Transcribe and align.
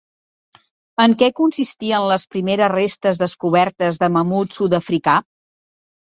En 1.03 1.11
què 1.17 1.27
consistien 1.39 2.07
les 2.11 2.23
primeres 2.35 2.71
restes 2.73 3.19
descobertes 3.23 3.99
de 4.05 4.09
mamut 4.15 4.57
sud-africà? 4.61 5.19